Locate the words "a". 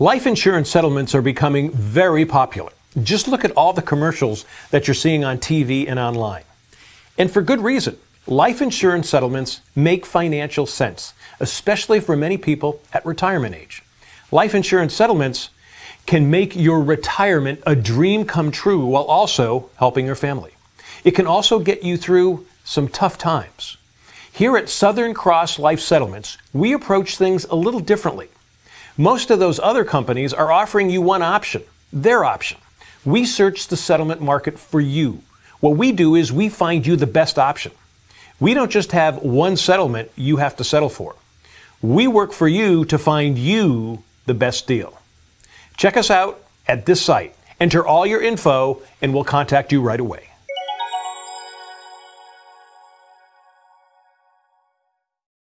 17.66-17.74, 27.46-27.56